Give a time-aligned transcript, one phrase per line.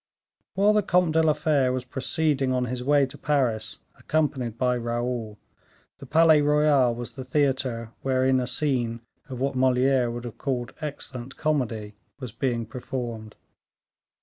[0.55, 4.75] While the Comte de la Fere was proceeding on his way to Pairs, accompanied by
[4.75, 5.37] Raoul,
[5.99, 10.73] the Palais Royal was the theatre wherein a scene of what Moliere would have called
[10.81, 13.35] excellent comedy, was being performed.